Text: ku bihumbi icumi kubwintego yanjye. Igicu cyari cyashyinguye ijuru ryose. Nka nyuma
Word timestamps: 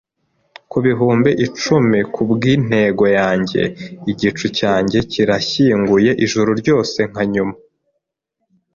ku 0.69 0.77
bihumbi 0.85 1.29
icumi 1.45 1.99
kubwintego 2.13 3.05
yanjye. 3.19 3.61
Igicu 4.11 4.45
cyari 4.57 4.97
cyashyinguye 5.13 6.11
ijuru 6.25 6.49
ryose. 6.61 6.99
Nka 7.11 7.23
nyuma 7.33 7.55